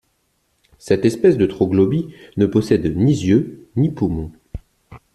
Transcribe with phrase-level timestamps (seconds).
[0.79, 4.31] Cette espèce troglobie ne possède ni yeux ni poumons.